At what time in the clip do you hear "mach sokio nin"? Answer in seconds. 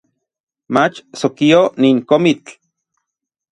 0.75-1.97